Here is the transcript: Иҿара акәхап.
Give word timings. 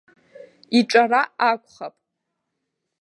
Иҿара 0.77 1.21
акәхап. 1.49 1.95